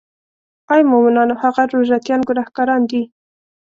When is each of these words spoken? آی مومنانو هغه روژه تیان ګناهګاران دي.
آی 0.73 0.81
مومنانو 0.91 1.35
هغه 1.43 1.63
روژه 1.73 1.97
تیان 2.05 2.21
ګناهګاران 2.27 2.81
دي. 2.91 3.01